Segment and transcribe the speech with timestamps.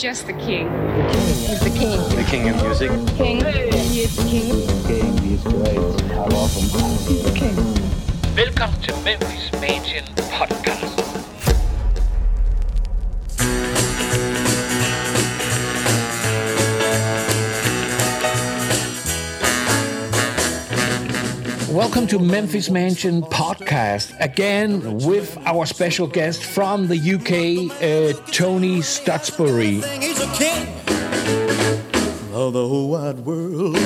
[0.00, 0.66] just the king.
[1.46, 2.00] He's the king.
[2.16, 2.90] The king of music.
[3.18, 3.44] King.
[3.44, 4.48] He is the king.
[4.86, 5.76] King, he's great.
[5.76, 6.68] I love him.
[7.06, 7.56] He's the king.
[8.34, 10.04] Velkommen til Memphis Mansion
[10.38, 10.89] Podcast.
[21.80, 28.80] Welcome to Memphis Mansion podcast again with our special guest from the UK, uh, Tony
[28.80, 29.82] Stuchbury.
[29.98, 30.68] He's a king
[32.34, 33.78] of the whole wide world.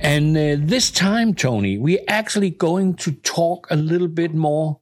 [0.00, 4.80] And uh, this time, Tony, we're actually going to talk a little bit more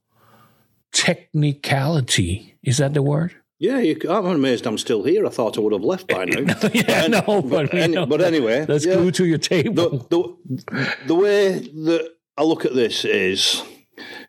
[0.91, 2.57] technicality.
[2.63, 3.35] Is that the word?
[3.59, 5.25] Yeah, you, I'm amazed I'm still here.
[5.25, 6.53] I thought I would have left by now.
[6.73, 8.95] yeah, no, but, any- know but anyway, let's yeah.
[8.95, 9.89] go to your table.
[10.09, 10.37] the,
[10.69, 12.07] the, the way that
[12.37, 13.63] I look at this is,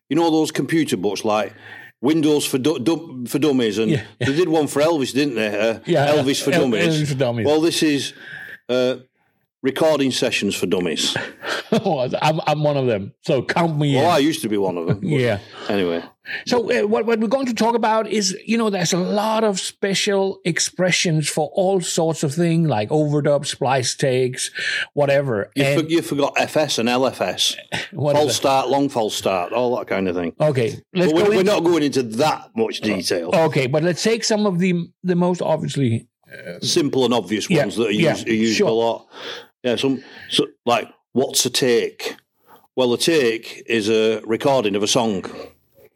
[0.09, 1.53] you know, those computer books like
[2.01, 4.29] Windows for du- dum- for Dummies, and Yeah, yeah.
[4.29, 5.49] they did one for Elvis, didn't they?
[5.71, 6.87] Uh, Yeah, Elvis for Dummies.
[7.03, 7.47] Elvis for Dummies.
[7.47, 8.15] Well, this is
[8.71, 8.97] uh,
[9.63, 11.17] recording sessions for dummies.
[11.73, 13.13] I'm, I'm one of them.
[13.23, 14.11] So count me Well, in.
[14.11, 15.01] I used to be one of them.
[15.03, 15.41] Yeah.
[15.69, 16.03] Anyway,
[16.47, 19.45] So uh, what, what we're going to talk about is, you know, there's a lot
[19.45, 24.51] of special expressions for all sorts of things like overdub, splice takes,
[24.95, 25.51] whatever.
[25.57, 27.57] you, And for, you forgot FS and LFS,
[27.95, 30.35] false start, long false start, all that kind of thing.
[30.41, 33.31] Okay, let's But we're, we're not going into that much detail.
[33.35, 36.09] Okay, but let's take some of the the most obviously.
[36.63, 38.69] simple and obvious Yeah, ones that are yeah, used, are used sure.
[38.69, 39.09] a lot.
[39.63, 42.17] Yeah, some so, like what's a take?
[42.77, 45.25] Well, a take is a recording of a song.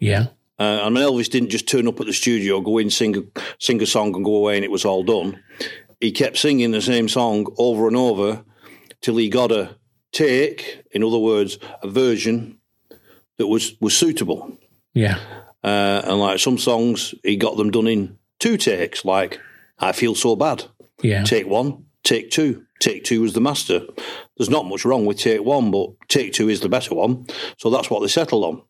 [0.00, 0.26] Yeah,
[0.58, 3.22] Uh, I mean, Elvis didn't just turn up at the studio, go in, sing a,
[3.60, 5.40] sing a song, and go away, and it was all done.
[6.00, 8.44] He kept singing the same song over and over
[9.00, 9.76] till he got a
[10.10, 12.58] take, in other words, a version
[13.38, 14.58] that was was suitable.
[14.94, 15.18] yeah,
[15.62, 19.04] Uh, and like some songs, he got them done in two takes.
[19.04, 19.40] Like
[19.78, 20.64] "I Feel So Bad."
[21.02, 21.22] yeah.
[21.24, 22.64] Take one, take two.
[22.80, 23.82] Take two was the master.
[24.36, 27.26] There's not much wrong with take one, but take two is the better one.
[27.58, 28.62] So that's what they settled on.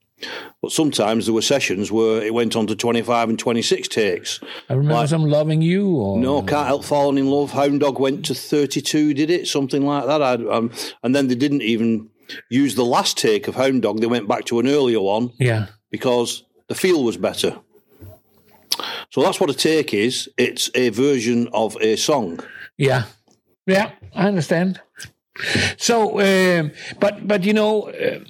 [0.60, 4.38] But sometimes there were sessions where it went on to 25 and 26 takes.
[4.68, 5.88] I remember like- some loving you.
[5.96, 7.50] Or, No, Can't Help Falling in Love.
[7.52, 9.48] Hound Dog went to 32, did it?
[9.48, 10.22] Something like that.
[10.22, 10.70] I, um,
[11.02, 12.08] and then they didn't even
[12.50, 14.00] use the last take of Hound Dog.
[14.00, 17.56] They went back to an earlier one Yeah, because the feel was better.
[19.10, 20.28] So that's what a take is.
[20.38, 22.40] It's a version of a song.
[22.78, 23.04] yeah,
[23.66, 23.92] yeah.
[24.14, 24.80] I understand.
[25.78, 27.90] So, um, but but you know.
[27.90, 28.20] Uh,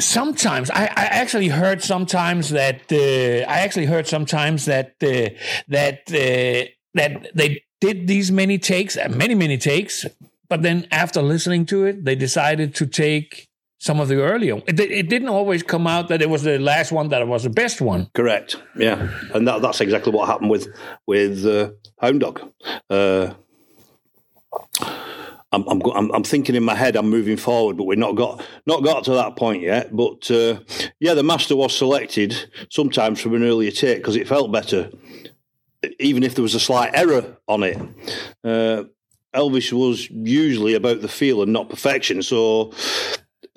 [0.00, 5.30] sometimes I, I actually heard sometimes that uh, I actually heard sometimes that uh,
[5.68, 10.06] that uh, that they did these many takes, uh, many many takes,
[10.48, 13.48] but then after listening to it, they decided to take
[13.78, 14.56] some of the earlier.
[14.66, 17.50] It, it didn't always come out that it was the last one that was the
[17.50, 18.10] best one.
[18.14, 18.56] Correct.
[18.76, 20.68] Yeah, and that, that's exactly what happened with
[21.06, 22.52] with uh, Hound Dog.
[22.88, 23.34] Uh,
[25.52, 26.94] I'm, I'm, I'm, thinking in my head.
[26.94, 29.94] I'm moving forward, but we've not got not got to that point yet.
[29.94, 30.60] But uh,
[31.00, 32.36] yeah, the master was selected
[32.70, 34.90] sometimes from an earlier take because it felt better,
[35.98, 37.78] even if there was a slight error on it.
[38.44, 38.84] Uh,
[39.34, 42.72] Elvis was usually about the feel and not perfection, so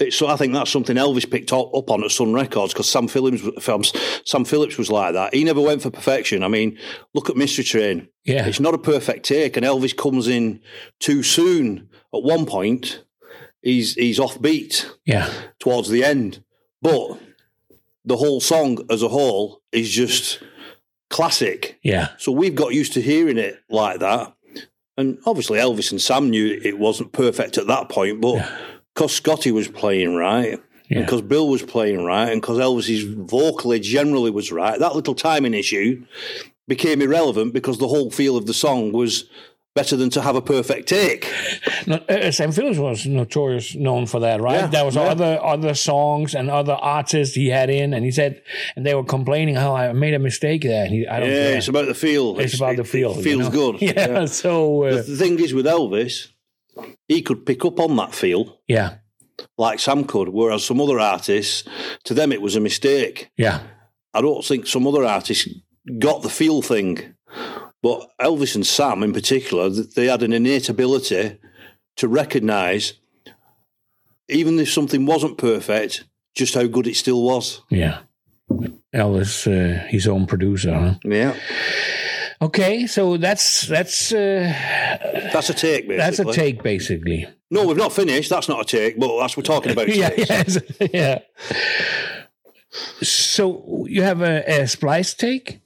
[0.09, 3.41] so I think that's something Elvis picked up, on at Sun Records because Sam Phillips,
[3.63, 3.93] films,
[4.25, 5.33] Sam Phillips was like that.
[5.33, 6.43] He never went for perfection.
[6.43, 6.77] I mean,
[7.13, 8.07] look at Mystery Train.
[8.25, 8.45] Yeah.
[8.47, 10.61] It's not a perfect take, and Elvis comes in
[10.99, 13.03] too soon at one point.
[13.61, 16.43] He's he's off beat Yeah, towards the end,
[16.81, 17.17] but
[18.03, 20.43] the whole song as a whole is just
[21.09, 21.79] classic.
[21.83, 24.33] yeah, So we've got used to hearing it like that.
[24.97, 28.45] And obviously Elvis and Sam knew it wasn't perfect at that point, but
[28.93, 30.59] because Scotty was playing right,
[30.89, 30.97] Yeah.
[30.99, 35.15] and because Bill was playing right, and because Elvis's vocally generally was right, that little
[35.15, 36.05] timing issue
[36.67, 39.25] became irrelevant because the whole feel of the song was
[39.75, 41.27] better than to have a perfect take.
[41.87, 44.59] No, uh, Sam Phillips was notorious, known for that, right?
[44.61, 45.01] Yeah, there was yeah.
[45.01, 48.43] other other songs and other artists he had in, and he said,
[48.75, 51.35] and they were complaining, "Oh, I made a mistake there." And he, I don't Yeah,
[51.49, 51.57] care.
[51.57, 52.39] it's about the feel.
[52.39, 53.11] It's about it- the feel.
[53.13, 53.49] It you feels know?
[53.49, 53.81] good.
[53.81, 54.25] Yeah.
[54.25, 56.27] So uh, The thing is with Elvis,
[57.07, 58.59] he could pick up on that feel.
[58.67, 58.95] yeah,
[59.57, 61.63] like Sam could, whereas some other artists,
[62.05, 63.31] to them, it was a mistake.
[63.37, 63.61] yeah,
[64.13, 65.47] I don't think some other artists
[65.99, 67.15] got the feel thing,
[67.81, 71.37] but Elvis and Sam in particular, they had an innate ability
[71.97, 72.93] to recognise,
[74.29, 76.05] even if something wasn't perfect,
[76.35, 77.61] just how good it still was.
[77.69, 77.99] yeah.
[78.93, 80.73] Elvis, uh, his own producer.
[80.73, 80.93] Huh?
[81.03, 81.35] Yeah,
[82.43, 84.53] Okay, so that's that's uh,
[85.31, 85.87] that's a take.
[85.87, 87.27] Basically, that's a take, basically.
[87.49, 88.29] No, we've not finished.
[88.29, 89.87] That's not a take, but that's we're talking about.
[89.95, 90.57] yeah, yes,
[90.93, 91.19] yeah.
[93.01, 95.61] So you have a, a splice take?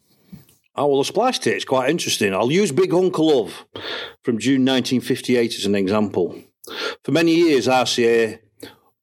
[0.75, 2.33] Oh, well, the splice take is quite interesting.
[2.33, 3.65] I'll use Big Hunk of Love
[4.23, 6.39] from June 1958 as an example.
[7.03, 8.39] For many years, RCA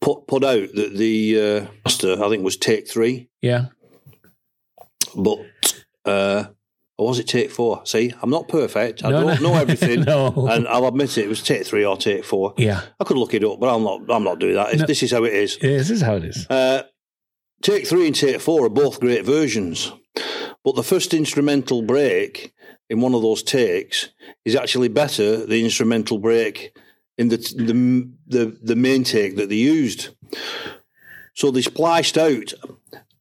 [0.01, 3.67] put, put out that the uh, master, I think, was take three, Yeah.
[5.17, 5.39] but
[6.05, 6.45] uh,
[6.97, 7.83] or was it take four?
[7.85, 9.05] See, I'm not perfect.
[9.05, 9.49] I No, don't no.
[9.53, 10.47] know everything, No.
[10.49, 11.25] and I'll admit it.
[11.25, 12.55] It was take three or take four.
[12.57, 12.83] Yeah.
[13.01, 14.03] I could look it up, but I'm not.
[14.09, 14.87] I'm not doing that.
[14.87, 15.59] This is how it is.
[15.59, 16.47] This is how it is.
[16.49, 16.83] Uh,
[17.63, 19.93] take three and take four are both great versions,
[20.65, 22.53] but the first instrumental break
[22.91, 24.11] in one of those takes
[24.45, 26.77] is actually better than the instrumental break
[27.19, 30.11] in the the the, the main take that they used.
[31.35, 32.53] So they spliced out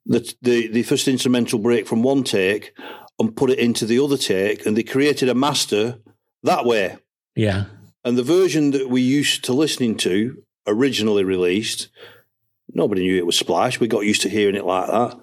[0.06, 2.74] the, the the first instrumental break from one take
[3.19, 6.00] and put it into the other take, and they created a master
[6.44, 6.98] that way.
[7.36, 7.65] Yeah.
[8.04, 11.89] And the version that we used to listening to, originally released,
[12.74, 13.80] nobody knew it was Splash.
[13.80, 15.18] We got used to hearing it like that.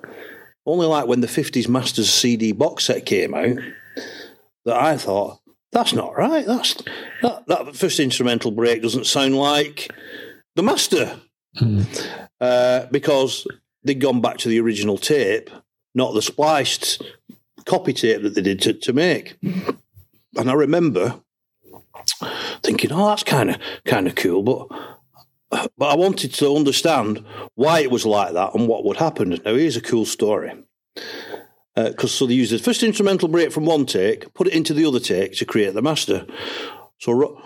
[0.66, 3.58] Only like when the 50s Masters CD box set came out
[4.64, 5.38] that I thought,
[5.72, 6.46] that's not right.
[6.46, 6.74] That's
[7.22, 9.90] that, that first instrumental break doesn't sound like
[10.56, 11.20] the Master.
[12.40, 13.46] Uh, because
[13.84, 15.50] they'd gone back to the original tape,
[15.94, 17.02] not the spliced
[17.64, 19.36] copy tape that they did to, to make.
[20.36, 21.20] And I remember
[22.62, 24.68] thinking, "Oh, that's kind of kind of cool," but
[25.50, 27.24] but I wanted to understand
[27.54, 29.30] why it was like that and what would happen.
[29.30, 30.52] Now, here's a cool story.
[31.74, 34.84] Because so they used the first instrumental break from one take, put it into the
[34.84, 36.26] other take to create the master.
[36.98, 37.40] So Ro-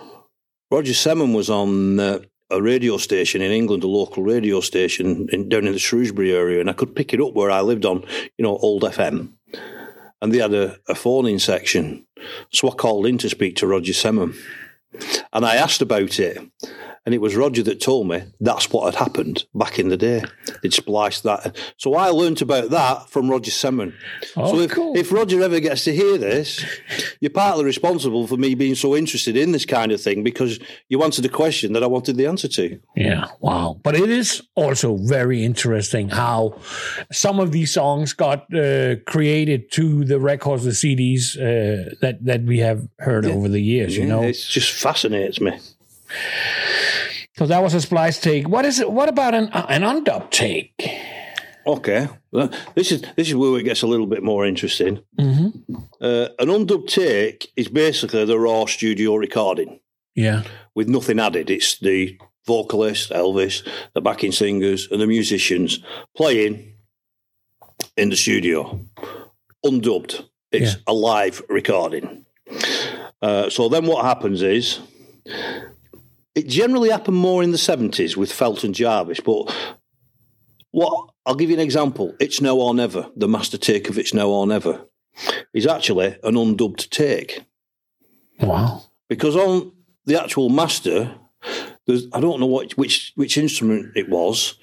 [0.70, 2.18] Roger Semon was on uh,
[2.50, 6.60] a radio station in England, a local radio station in, down in the Shrewsbury area,
[6.60, 8.04] and I could pick it up where I lived on,
[8.36, 9.34] you know, old FM.
[10.24, 12.06] And they had a, a phone-in section,
[12.50, 14.34] so I called in to speak to Roger Semon.
[15.34, 16.38] And I asked about it,
[17.06, 20.24] and it was Roger that told me that's what had happened back in the day.
[20.62, 21.54] They'd spliced that.
[21.76, 23.92] So I learnt about that from Roger Semon.
[24.36, 24.96] Oh, so if, cool.
[24.96, 26.64] if Roger ever gets to hear this,
[27.20, 30.58] you're partly responsible for me being so interested in this kind of thing because
[30.88, 32.80] you answered a question that I wanted the answer to.
[32.96, 33.78] Yeah, wow.
[33.82, 36.58] But it is also very interesting how
[37.12, 42.44] some of these songs got uh, created to the records, the CDs uh, that that
[42.44, 43.96] we have heard over the years.
[43.96, 45.58] You know, it just fascinates me.
[47.36, 48.48] So that was a splice take.
[48.48, 48.90] What is it?
[48.90, 50.72] What about an uh, an undub take?
[51.66, 55.00] Okay, Well, this is this is where it gets a little bit more interesting.
[55.18, 59.80] Uh, an undubbed take is basically the raw studio recording
[60.14, 60.42] Yeah,
[60.74, 61.48] with nothing added.
[61.50, 65.78] It's the vocalist, Elvis, the backing singers, and the musicians
[66.14, 66.74] playing
[67.96, 68.80] in the studio,
[69.64, 70.22] undubbed.
[70.52, 70.80] It's Yeah.
[70.86, 72.26] a live recording.
[73.22, 74.80] Uh, so then what happens is
[76.34, 79.54] it generally happened more in the 70s with Felton Jarvis, but
[80.70, 82.14] what I'll give you an example.
[82.20, 84.84] It's Now or Never, the master take of It's Now or Never,
[85.54, 87.44] is actually an undubbed take
[88.40, 88.82] wow.
[89.08, 89.72] because on
[90.04, 91.14] the actual master,
[91.86, 94.58] there's I don't know what which which instrument it was,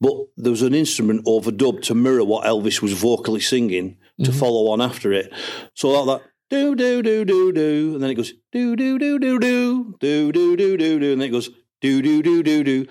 [0.00, 4.38] but there was an instrument overdubbed to mirror what Elvis was vocally singing to mm-hmm.
[4.38, 5.32] follow on after it.
[5.74, 9.18] So like that do do do do do, and then it goes do do do
[9.18, 11.50] do do do do do do do, and then it goes
[11.80, 12.86] do do do do do.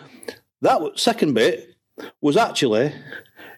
[0.62, 1.76] That second bit
[2.22, 2.94] was actually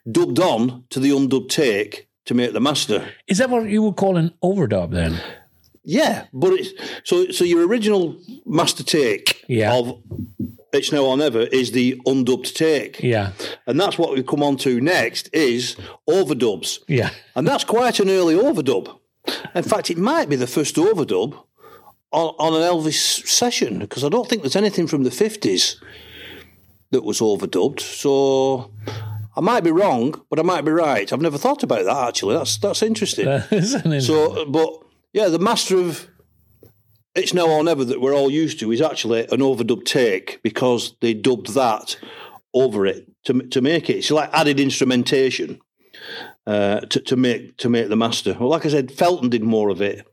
[0.10, 3.08] dubbed on to the undubbed take to make the master.
[3.28, 5.20] Is that what you would call an overdub then?
[5.86, 6.70] Yeah, but it's
[7.04, 9.74] so so your original master take Yeah.
[9.76, 10.02] of
[10.74, 13.02] It's Now or Never is the undubbed take.
[13.04, 13.32] Yeah,
[13.68, 15.76] And that's what we come on to next is
[16.10, 16.80] overdubs.
[16.88, 17.10] yeah.
[17.36, 18.98] And that's quite an early overdub.
[19.56, 21.42] In fact, it might be the first overdub
[22.12, 25.76] on, on an Elvis session because I don't think there's anything from the 50s
[26.92, 27.80] that was overdubbed.
[27.80, 28.72] So
[29.36, 31.12] I might be wrong, but I might be right.
[31.12, 32.36] I've never thought about that actually.
[32.36, 33.28] That's that's interesting.
[33.52, 34.02] Isn't?
[34.02, 34.70] So, but
[35.12, 36.08] yeah, the master of
[37.16, 40.96] It's Now or Never that we're all used to is actually an overdub take because
[41.02, 41.98] they dubbed that
[42.54, 43.98] over it to to make it.
[43.98, 45.60] It's like added instrumentation
[46.48, 48.36] uh, to to make to make the master.
[48.40, 50.06] Well, like I said, Felton did more of it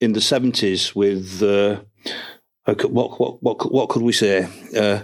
[0.00, 1.42] in the seventies with.
[1.42, 1.80] Uh,
[2.66, 4.48] what, what what what could we say?
[4.74, 5.00] Uh,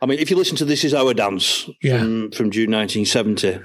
[0.00, 1.98] I mean, if you listen to "This Is Our Dance" Yeah.
[1.98, 3.58] from from June 1970,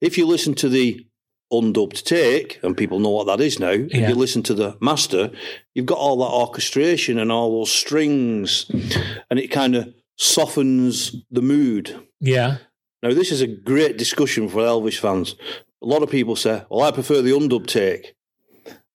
[0.00, 1.04] if you listen to the
[1.52, 3.70] undubbed take, and people know what that is now.
[3.72, 4.08] If Yeah.
[4.08, 5.30] you listen to the master,
[5.74, 8.70] you've got all that orchestration and all those strings,
[9.28, 11.96] and it kind of softens the mood.
[12.20, 12.58] yeah,
[13.02, 15.34] Now, this is a great discussion for Elvis fans.
[15.82, 18.14] A lot of people say, "Well, I prefer the undubbed take."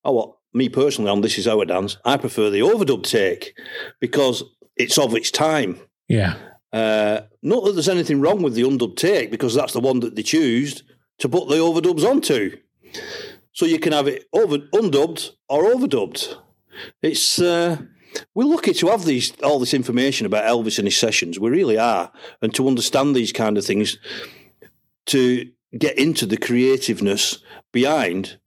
[0.05, 3.53] Oh, well, me personally, on "This Is Our Dance," I prefer the overdubbed take
[3.99, 4.43] because
[4.75, 5.79] it's of its time.
[6.07, 6.35] yeah.
[6.73, 10.15] Uh, not that there's anything wrong with the undubbed take because that's the one that
[10.15, 10.83] they choose
[11.17, 12.57] to put the overdubs onto.
[13.53, 16.35] So you can have it over undubbed or overdubbed.
[17.01, 17.77] It's uh,
[18.35, 21.39] we're lucky to have these all this information about Elvis and his sessions.
[21.39, 23.97] We really are, and to understand these kind of things,
[25.07, 27.39] to get into the creativeness
[27.71, 28.37] behind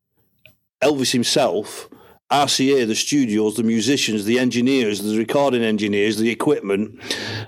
[0.83, 1.89] Elvis himself,
[2.31, 7.01] RCA, the studios, the musicians, the engineers, the recording engineers, the equipment.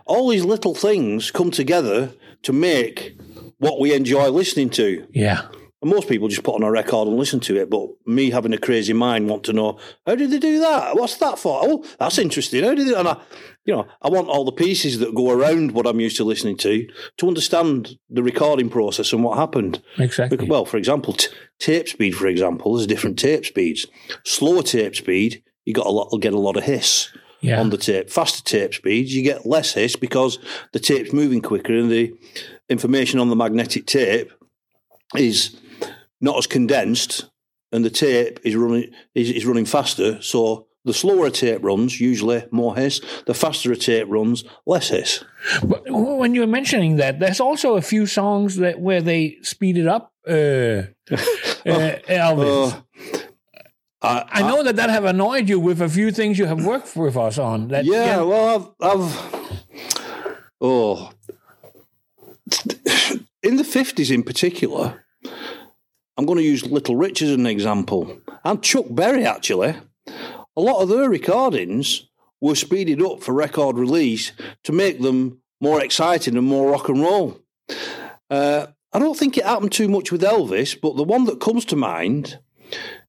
[0.06, 2.12] All these little things come together
[2.42, 3.16] to make
[3.58, 5.06] what we enjoy listening to.
[5.12, 5.46] Yeah.
[5.82, 8.52] And most people just put on a record and listen to it, but me having
[8.52, 10.94] a crazy mind want to know how did they do that?
[10.96, 11.60] What's that for?
[11.64, 12.62] Oh, that's interesting.
[12.62, 12.94] How did they?
[12.94, 13.20] And I,
[13.64, 16.56] you know, I want all the pieces that go around what I'm used to listening
[16.58, 16.86] to
[17.18, 19.82] to understand the recording process and what happened.
[19.98, 20.36] Exactly.
[20.36, 23.86] Because- Well, for example, t- tape speed, for example, there's different tape speeds.
[24.24, 27.08] Slower tape speed, you got a lot, get a lot of hiss
[27.40, 27.60] Yeah.
[27.60, 28.08] on the tape.
[28.08, 30.38] Faster tape speeds, you get less hiss because
[30.72, 32.12] the tape's moving quicker and the
[32.68, 34.30] information on the magnetic tape
[35.16, 35.56] is
[36.22, 37.28] not as condensed,
[37.72, 40.22] and the tape is running is, is running faster.
[40.22, 43.00] So the slower a tape runs, usually more hiss.
[43.26, 45.22] The faster a tape runs, less hiss.
[45.62, 49.86] But when you're mentioning that, there's also a few songs that where they speed it
[49.86, 50.12] up.
[50.26, 50.32] Uh,
[51.10, 52.72] uh, Elvis.
[52.74, 52.80] Uh,
[54.02, 56.96] I, I know that that have annoyed you with a few things you have worked
[56.96, 57.68] with us on.
[57.68, 59.64] That Yeah, get- well, I've, I've
[60.60, 61.10] oh,
[63.42, 65.01] in the fifties in particular,
[66.16, 69.74] I'm going to use Little Richard as an example, and Chuck Berry actually.
[70.56, 72.08] A lot of their recordings
[72.40, 74.32] were speeded up for record release
[74.64, 77.40] to make them more exciting and more rock and roll.
[78.28, 81.64] Uh, I don't think it happened too much with Elvis, but the one that comes
[81.66, 82.38] to mind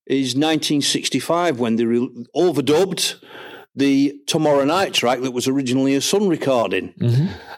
[0.06, 3.16] is 1965 when they re- overdubbed
[3.76, 6.94] the Tomorrow Night track that was originally a Sun recording.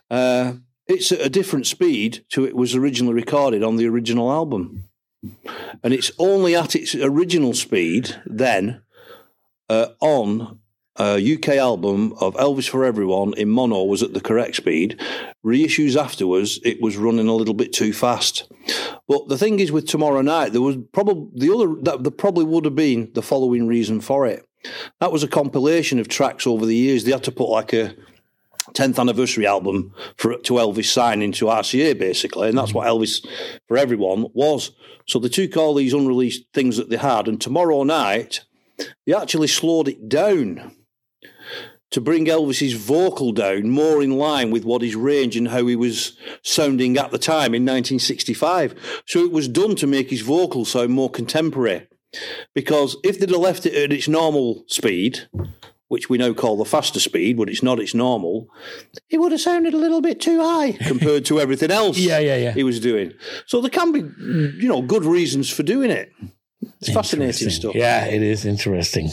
[0.09, 0.53] Uh,
[0.87, 4.85] it's at a different speed to it was originally recorded on the original album.
[5.83, 8.81] And it's only at its original speed then
[9.69, 10.59] uh, on
[10.97, 14.99] a UK album of Elvis for Everyone in mono was at the correct speed.
[15.45, 18.49] Reissues afterwards, it was running a little bit too fast.
[19.07, 22.45] But the thing is, with Tomorrow Night, there was probably the other that there probably
[22.45, 24.45] would have been the following reason for it.
[24.99, 27.03] That was a compilation of tracks over the years.
[27.03, 27.95] They had to put like a
[28.73, 33.25] 10th anniversary album for to Elvis signing to RCA basically, and that's what Elvis
[33.67, 34.71] for Everyone was.
[35.07, 38.41] So they took all these unreleased things that they had, and Tomorrow Night
[39.05, 40.75] they actually slowed it down
[41.91, 45.75] to bring Elvis's vocal down more in line with what his range and how he
[45.75, 49.03] was sounding at the time in 1965.
[49.05, 51.87] So it was done to make his vocal sound more contemporary.
[52.53, 55.27] Because if they'd have left it at its normal speed,
[55.95, 58.47] which we now call the faster speed, but it's not its normal,
[59.09, 62.35] it would have sounded a little bit too high compared to everything else Yeah, yeah,
[62.45, 62.51] yeah.
[62.51, 63.13] he was doing.
[63.45, 63.99] So there can be,
[64.63, 66.11] you know, good reasons for doing it.
[66.81, 67.75] It's fascinating stuff.
[67.75, 69.09] Yeah, it is interesting.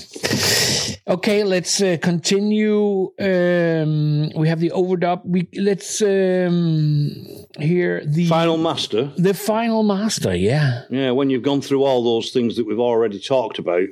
[1.06, 3.12] Okay, let's uh, continue.
[3.20, 5.20] Um, we have the overdub.
[5.24, 7.14] We let's um,
[7.58, 9.12] hear the Final Master.
[9.18, 10.34] the final master.
[10.34, 13.88] Yeah, Yeah, when you've gone through all those things that we've already talked about,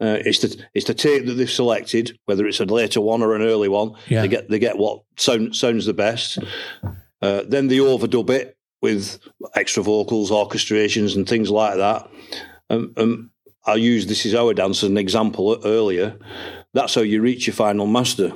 [0.00, 3.34] uh, it's the it's the tape that they've selected, whether it's a later one or
[3.34, 3.94] an early one.
[4.08, 4.22] Yeah.
[4.22, 6.38] They get they get what sound, sounds the best.
[7.20, 9.18] Uh, then they overdub it with
[9.56, 12.08] extra vocals, orchestrations, and things like that.
[12.70, 13.30] Um, um,
[13.66, 16.16] I used this is our dance as an example earlier.
[16.74, 18.32] That's how you reach your final master.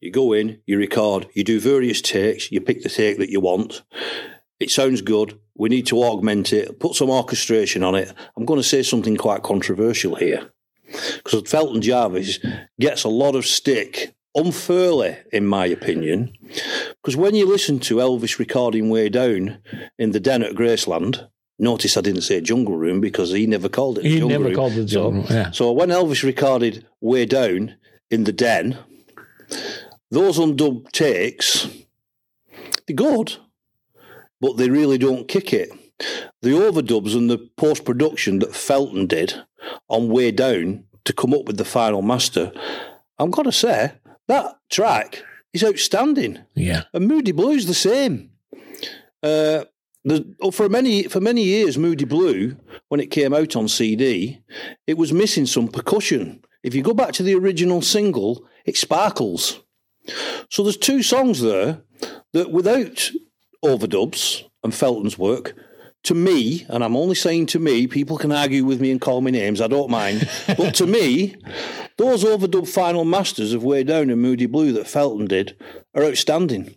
[0.00, 3.38] You go in, you record, you do various takes, you pick the take that you
[3.40, 3.82] want.
[4.58, 5.38] It sounds good.
[5.54, 8.12] We need to augment it, put some orchestration on it.
[8.36, 10.50] I'm going to say something quite controversial here
[11.22, 12.38] because Felton Jarvis
[12.78, 16.32] gets a lot of stick unfairly, in my opinion,
[17.02, 19.58] because when you listen to Elvis recording Way Down
[19.98, 21.28] in the den at Graceland,
[21.58, 24.04] notice I didn't say Jungle Room because he never called it.
[24.04, 24.54] He Jungle never Room.
[24.54, 25.50] called it So- Jungle Room, yeah.
[25.50, 27.74] So when Elvis recorded Way Down
[28.10, 28.78] in the den,
[30.10, 31.68] those undubbed takes,
[32.86, 33.36] they're good,
[34.40, 35.70] but they really don't kick it.
[36.42, 39.34] The overdubs and the post production that Felton did
[39.88, 42.52] on Way Down to come up with the final master,
[43.18, 43.92] I'm going to say
[44.28, 46.38] that track is outstanding.
[46.54, 48.30] yeah, And Moody Blue's the same.
[49.22, 49.64] Uh,
[50.04, 52.56] the, oh, for many for many years, Moody Blue,
[52.88, 54.40] when it came out on CD,
[54.86, 56.42] it was missing some percussion.
[56.62, 59.60] If you go back to the original single, it sparkles.
[60.48, 61.82] So there's two songs there
[62.32, 63.10] that, without
[63.62, 65.54] overdubs and Felton's work,
[66.04, 69.20] to me, and I'm only saying to me, people can argue with me and call
[69.20, 70.28] me names, I don't mind.
[70.56, 71.36] but to me,
[71.98, 75.56] those overdub final masters of Way Down and Moody Blue that Felton did
[75.94, 76.74] are outstanding.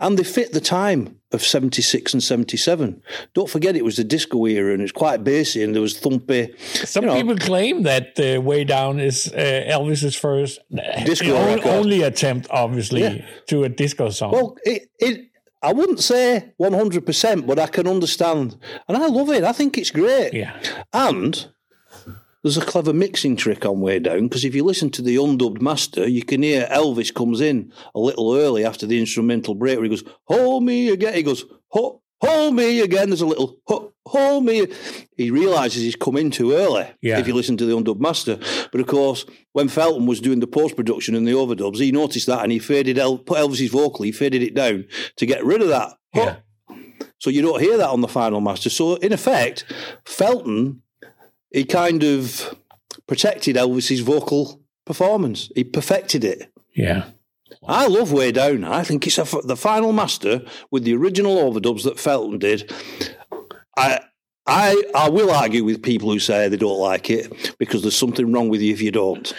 [0.00, 3.02] and they fit the time of 76 and 77.
[3.34, 6.58] Don't forget it was the disco era and it's quite bassy and there was thumpy.
[6.86, 11.36] Some you know, people claim that uh, Way Down is uh, Elvis's first uh, Disco
[11.36, 11.66] on- record.
[11.68, 13.24] only attempt, obviously, Yeah.
[13.48, 14.32] to a disco song.
[14.32, 15.26] Well, it, it,
[15.66, 18.56] I wouldn't say 100%, but I can understand.
[18.88, 19.42] And I love it.
[19.44, 20.32] I think it's great.
[20.32, 20.58] yeah,
[20.92, 21.46] And
[22.42, 25.60] there's a clever mixing trick on Way Down because if you listen to the undubbed
[25.60, 29.84] master, you can hear Elvis comes in a little early after the instrumental break where
[29.84, 31.14] he goes, Hold me again.
[31.14, 33.08] He goes, "Ho- Hold me again.
[33.10, 34.66] There's a little, "Ho- Hold me.
[35.16, 37.18] He realizes he's come in too early Yeah.
[37.18, 38.38] if you listen to the undubbed master.
[38.70, 42.26] But of course, when Felton was doing the post production and the overdubs, he noticed
[42.28, 44.84] that and he faded, El- put Elvis's vocal, he faded it down
[45.16, 45.92] to get rid of that.
[46.14, 46.36] Yeah.
[47.18, 48.70] so you don't hear that on the final master.
[48.70, 49.64] So in effect,
[50.04, 50.82] Felton,
[51.50, 52.54] he kind of
[53.06, 55.50] protected Elvis's vocal performance.
[55.54, 56.52] He perfected it.
[56.74, 57.10] yeah.
[57.68, 58.64] I love Way Down.
[58.64, 62.72] I think it's a, the final master with the original overdubs that Felton did.
[63.76, 64.00] I.
[64.48, 68.32] I, I will argue with people who say they don't like it because there's something
[68.32, 69.34] wrong with you if you don't.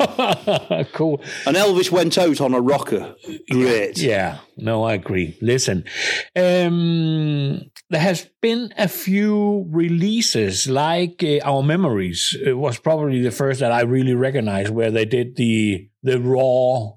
[0.92, 1.20] cool.
[1.46, 3.14] And Elvis went out on a rocker.
[3.50, 3.98] Great.
[3.98, 5.36] Yeah, no, I agree.
[5.42, 5.84] Listen,
[6.34, 12.36] um, there has been a few releases, like uh, Our Memories.
[12.42, 16.92] It was probably the first that I really recognized, where they did the the raw.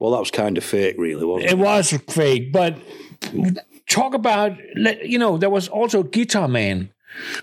[0.00, 1.52] Well, that was kind of fake, really, wasn't it?
[1.52, 2.76] It was fake, but
[3.88, 4.52] talk about
[5.04, 6.90] you know there was also Guitar Man.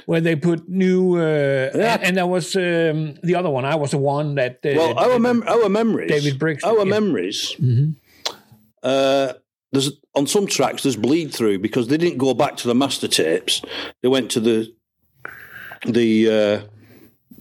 [0.08, 3.66] Where they put new, uh, and, and there was um, the other one.
[3.66, 4.66] I was the one that.
[4.66, 6.10] Uh, Well, our, mem- our memories.
[6.10, 6.84] David Brixton, Our yeah.
[6.86, 7.56] memories.
[7.60, 7.94] Mhm.
[8.82, 9.34] Uh,
[9.72, 13.08] there's on some tracks there's bleed through because they didn't go back to the master
[13.08, 13.62] tapes.
[14.02, 14.74] They went to the
[15.86, 16.68] the uh,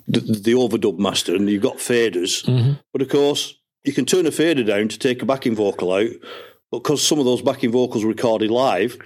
[0.07, 2.45] the, the overdub master, and you've got faders.
[2.45, 2.73] Mm-hmm.
[2.93, 6.11] But of course, you can turn a fader down to take a backing vocal out.
[6.71, 8.99] But because some of those backing vocals were recorded live,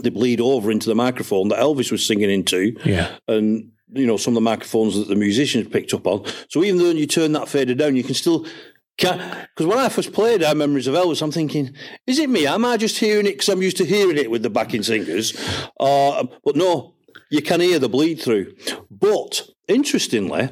[0.00, 3.16] they bleed over into the microphone that Elvis was singing into Yeah.
[3.26, 6.24] and you know some of the microphones that the musicians picked up on.
[6.50, 8.46] So even though you turn that fader down, you can still
[8.98, 11.72] because when I first played our memories of Elvis, I'm thinking,
[12.08, 12.48] is it me?
[12.48, 15.32] Am I just hearing it because I'm used to hearing it with the backing singers?
[15.78, 16.94] Uh, but no,
[17.30, 18.52] you can hear the bleed through.
[18.90, 20.48] But interestingly,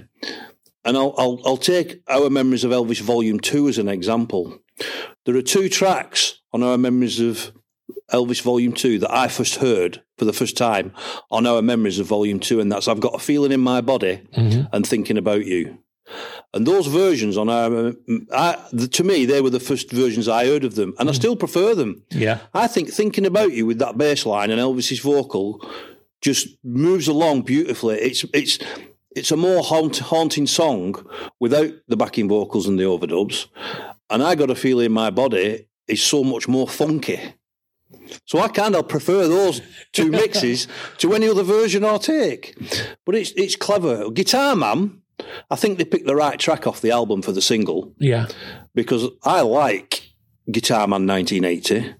[0.84, 4.60] and I'll, I'll I'll take our memories of Elvis Volume Two as an example.
[5.24, 7.52] There are two tracks on our memories of
[8.12, 10.92] Elvis Volume 2 that I first heard for the first time
[11.30, 14.22] on our memories of Volume 2, and that's I've Got a Feeling in My Body
[14.32, 14.64] mm-hmm.
[14.72, 15.78] and Thinking About You.
[16.54, 17.94] And those versions on our,
[18.32, 18.56] I,
[18.92, 21.16] to me, they were the first versions I heard of them, and I mm.
[21.16, 22.04] still prefer them.
[22.10, 22.38] Yeah.
[22.54, 25.68] I think Thinking About You with that bass line and Elvis's vocal
[26.22, 27.96] just moves along beautifully.
[27.96, 28.58] It's, it's,
[29.16, 30.94] it's a more haunt, haunting song
[31.40, 33.46] without the backing vocals and the overdubs.
[34.10, 37.18] And I Got a Feeling My Body is so much more funky.
[38.24, 39.60] So I kind of prefer those
[39.92, 42.54] two mixes to any other version or take.
[43.04, 44.10] But it's it's clever.
[44.10, 45.00] Guitar Man,
[45.50, 48.26] I think they picked the right track off the album for the single Yeah.
[48.74, 50.10] because I like
[50.50, 51.94] Guitar Man 1980.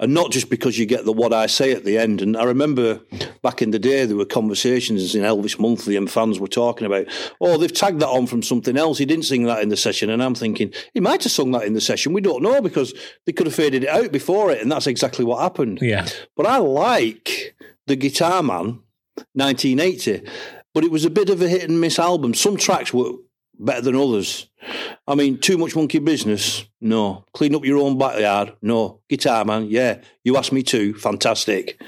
[0.00, 2.22] And not just because you get the what I say at the end.
[2.22, 3.00] And I remember
[3.42, 7.06] back in the day, there were conversations in Elvis Monthly, and fans were talking about,
[7.38, 8.96] oh, they've tagged that on from something else.
[8.96, 10.08] He didn't sing that in the session.
[10.08, 12.14] And I'm thinking, he might have sung that in the session.
[12.14, 12.94] We don't know because
[13.26, 14.62] they could have faded it out before it.
[14.62, 15.80] And that's exactly what happened.
[15.82, 16.08] Yeah.
[16.34, 17.54] But I like
[17.86, 18.80] the Guitar Man
[19.34, 20.22] 1980,
[20.72, 22.32] but it was a bit of a hit and miss album.
[22.32, 23.12] Some tracks were
[23.64, 24.48] better than others.
[25.06, 26.64] I mean, too much monkey business?
[26.80, 27.24] No.
[27.32, 28.54] Clean up your own backyard?
[28.62, 29.00] No.
[29.08, 29.66] Guitar Man?
[29.68, 30.00] Yeah.
[30.24, 30.94] You asked me to?
[30.94, 31.80] Fantastic.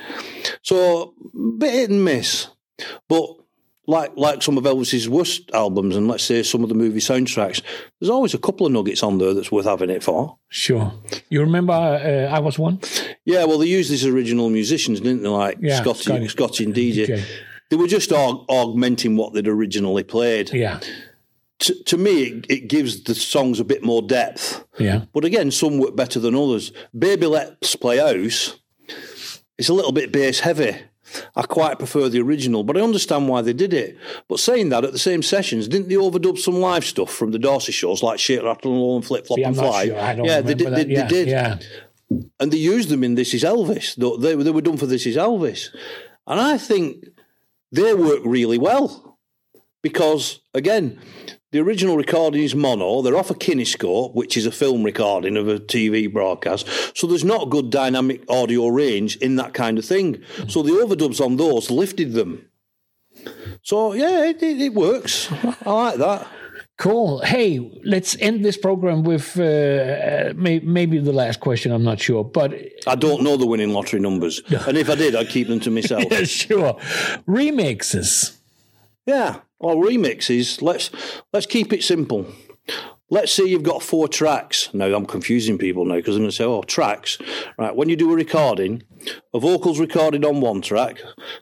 [0.63, 1.15] So,
[1.59, 2.49] bit hit and miss.
[3.09, 3.29] But
[3.87, 7.63] like like some of Elvis's worst albums, and let's say some of the movie soundtracks,
[8.01, 10.39] there's always a couple of nuggets on there that's worth having it for.
[10.49, 10.93] Sure.
[11.29, 12.81] You remember uh, I was one?
[13.25, 15.29] Yeah, well, they used these original musicians, didn't they?
[15.29, 16.29] Like Yeah, Scotty, Scotty.
[16.29, 17.07] Scotty and DJ.
[17.09, 17.25] DJ.
[17.71, 20.53] They were just aug- augmenting what they'd originally played.
[20.53, 20.79] Yeah.
[21.63, 24.65] T- to me, it, it gives the songs a bit more depth.
[24.79, 25.05] Yeah.
[25.13, 26.73] But again, some work better than others.
[26.97, 28.59] Baby Let's Play House,
[29.57, 30.77] it's a little bit bass heavy.
[31.37, 33.97] I quite prefer the original, but I understand why they did it.
[34.29, 37.39] But saying that, at the same sessions, didn't they overdub some live stuff from the
[37.39, 39.85] Dorsey shows, like Shake, Rattle and Roll and Flip Flop See, I'm and not Fly?
[39.87, 40.25] sure.
[40.25, 40.67] Yeah, they did.
[40.67, 40.89] They, that.
[40.89, 41.07] they yeah.
[41.09, 41.59] did Yeah.
[42.41, 43.95] and they used them in This Is Elvis.
[44.21, 45.69] They, they were done for This Is Elvis.
[46.27, 47.05] And I think
[47.71, 49.19] they work really well
[49.83, 50.99] because, again,
[51.53, 53.03] the original recording is mono.
[53.03, 56.67] They're off a kinescope, which is a film recording of a TV broadcast.
[56.97, 60.23] So there's not good dynamic audio range in that kind of thing.
[60.49, 62.49] So the overdubs on those lifted them.
[63.63, 65.31] So, yeah, it, it, it works.
[65.65, 66.27] I like that.
[66.79, 67.21] Cool.
[67.21, 71.71] Hey, let's end this program with uh, uh, may, maybe the last question.
[71.71, 72.55] I'm not sure, but
[72.87, 75.71] I don't know the winning lottery numbers, and if I did, I'd keep them to
[75.71, 76.03] myself.
[76.11, 76.75] yeah, sure.
[77.29, 78.39] Remixes.
[79.07, 79.41] Yeah.
[79.63, 80.61] Well, remixes.
[80.61, 80.91] Let's
[81.33, 82.27] let's keep it simple.
[83.11, 84.71] Let's say you've got four tracks.
[84.73, 87.19] Now I'm confusing people now because I'm going to say, oh, tracks.
[87.59, 87.77] Right.
[87.77, 88.83] When you do a recording,
[89.35, 90.99] a vocal's recorded on one track.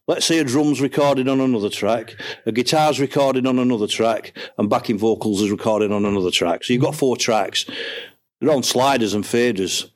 [0.06, 4.68] Let's say a drum's recorded on another track, a guitar's recorded on another track, and
[4.68, 6.64] backing vocals is recorded on another track.
[6.64, 7.64] So you've got four tracks.
[8.40, 9.90] They're on sliders and faders.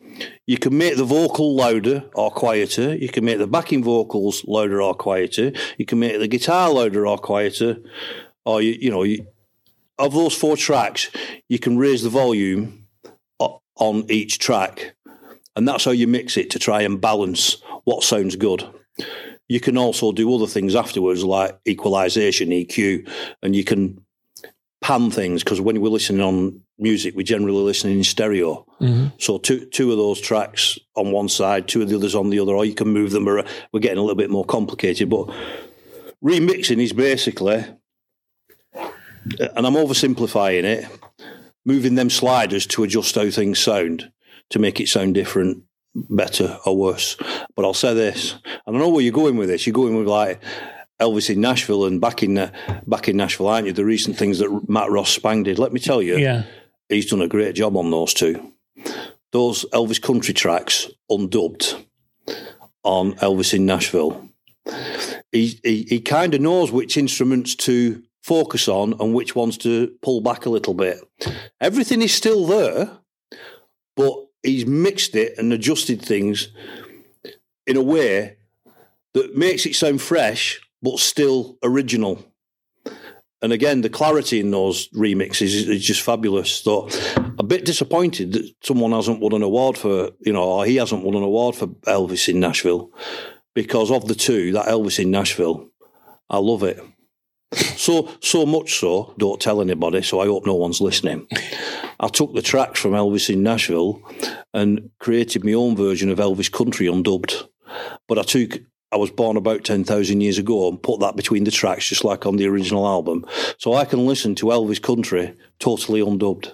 [0.47, 2.95] You can make the vocal louder or quieter.
[2.95, 5.53] You can make the backing vocals louder or quieter.
[5.79, 7.79] You can make the guitar louder or quieter.
[8.45, 9.27] Or you, you know, you,
[9.99, 11.11] of those four tracks,
[11.49, 12.85] you can raise the volume
[13.77, 14.95] on each track,
[15.57, 18.69] and that's how you mix it to try and balance what sounds good.
[19.49, 23.09] You can also do other things afterwards, like equalization, EQ,
[23.43, 24.04] and you can
[24.85, 28.67] pan things because when we're listening on music, we're generally listening in stereo.
[28.83, 29.17] Mm-hmm.
[29.19, 32.39] So two two of those tracks on one side, two of the others on the
[32.39, 33.27] other, or you can move them.
[33.27, 33.49] Around.
[33.73, 35.31] We're getting a little bit more complicated, but
[36.23, 37.65] remixing is basically,
[38.85, 40.87] and I'm oversimplifying it,
[41.65, 44.13] moving them sliders to adjust how things sound
[44.51, 45.63] to make it sound different,
[45.95, 47.17] better or worse.
[47.57, 48.35] But I'll say this,
[48.67, 49.67] and I know where you're going with this.
[49.67, 50.43] You're going with like
[51.01, 52.51] Elvis in Nashville and back in uh,
[52.87, 53.73] back in Nashville, aren't you?
[53.73, 55.59] The recent things that Matt Ross Spang did.
[55.59, 56.45] Let me tell you, Yeah.
[56.89, 58.53] he's done a great job on those two.
[59.33, 61.85] Those Elvis country tracks, undubbed,
[62.85, 64.29] on Elvis in Nashville.
[65.33, 69.93] He he, he kind of knows which instruments to focus on and which ones to
[70.01, 70.99] pull back a little bit.
[71.61, 72.91] Everything is still there,
[73.97, 76.49] but he's mixed it and adjusted things
[77.67, 78.37] in a way
[79.13, 82.23] that makes it sound fresh but still original.
[83.41, 86.51] And again, the clarity in those remixes is, just fabulous.
[86.51, 86.89] So,
[87.39, 91.05] a bit disappointed that someone hasn't won an award for, you know, or he hasn't
[91.05, 92.91] won an award for Elvis in Nashville,
[93.55, 95.69] because of the two, that Elvis in Nashville,
[96.29, 96.81] I love it.
[97.77, 100.03] So, so much so, don't tell anybody.
[100.03, 101.27] So I hope no one's listening.
[102.01, 104.03] I took the tracks from Elvis in Nashville
[104.53, 107.49] and created my own version of Elvis Country undubbed.
[108.09, 108.59] But I took,
[108.95, 112.27] I was born about 10,000 years ago and put that between the tracks, just like
[112.27, 113.27] on the original album.
[113.59, 116.53] So I can listen to Elvis Country totally undubbed.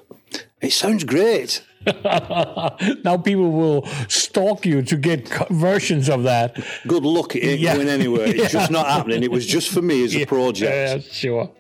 [0.62, 1.62] It sounds great.
[2.05, 6.57] now people will stalk you to get versions of that.
[6.87, 7.37] Good luck.
[7.37, 7.74] It ain't Yeah.
[7.74, 8.26] going anywhere.
[8.26, 8.61] It's Yeah.
[8.61, 9.22] just not happening.
[9.22, 10.72] It was just for me as a project.
[10.72, 11.50] Yeah, sure.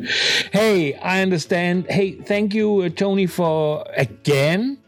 [0.52, 1.86] Hey, I understand.
[1.90, 4.78] Hey, thank you, uh, Tony, for again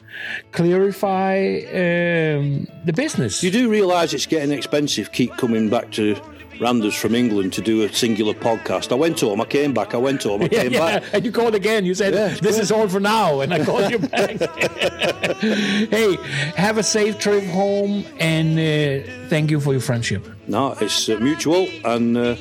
[0.53, 3.43] clarify um, the business.
[3.43, 5.13] You do realise it's getting expensive.
[5.13, 6.17] Keep coming back to
[6.61, 8.93] Randers from England to do a singular podcast.
[8.93, 9.41] I went home.
[9.41, 9.95] I came back.
[9.95, 10.43] I went home.
[10.43, 11.01] I Yeah, came yeah.
[11.01, 11.15] back.
[11.15, 11.85] And you called again.
[11.85, 13.41] You said, Yeah, This is all for now.
[13.41, 14.39] And I called you back.
[15.41, 16.17] hey,
[16.57, 20.27] have a safe trip home and uh, thank you for your friendship.
[20.47, 22.37] No, it's uh, mutual, and uh,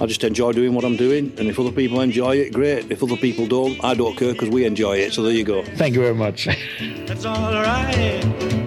[0.00, 1.32] I just enjoy doing what I'm doing.
[1.38, 2.90] And if other people enjoy it, great.
[2.90, 5.12] If other people don't, I don't care because we enjoy it.
[5.12, 5.62] So there you go.
[5.76, 6.48] Thank you very much.
[7.06, 8.57] That's all right.